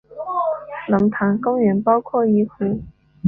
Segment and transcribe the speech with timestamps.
[0.87, 2.81] 龙潭公园包括一湖。